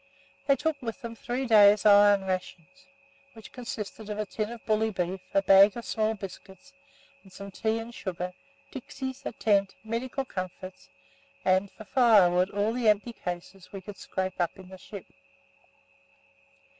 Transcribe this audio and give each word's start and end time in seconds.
They 0.47 0.55
took 0.55 0.81
with 0.81 0.99
them 1.03 1.13
three 1.13 1.45
days' 1.45 1.85
"iron" 1.85 2.25
rations, 2.25 2.87
which 3.33 3.51
consisted 3.51 4.09
of 4.09 4.17
a 4.17 4.25
tin 4.25 4.49
of 4.51 4.65
bully 4.65 4.89
beef, 4.89 5.21
a 5.31 5.43
bag 5.43 5.77
of 5.77 5.85
small 5.85 6.15
biscuits, 6.15 6.73
and 7.21 7.31
some 7.31 7.51
tea 7.51 7.77
and 7.77 7.93
sugar, 7.93 8.33
dixies, 8.71 9.21
a 9.27 9.31
tent, 9.31 9.75
medical 9.83 10.25
comforts, 10.25 10.89
and 11.45 11.69
(for 11.69 11.85
firewood) 11.85 12.49
all 12.49 12.73
the 12.73 12.89
empty 12.89 13.13
cases 13.13 13.71
we 13.71 13.79
could 13.79 13.99
scrape 13.99 14.41
up 14.41 14.57
in 14.57 14.69
the 14.69 14.77
ship. 14.79 15.05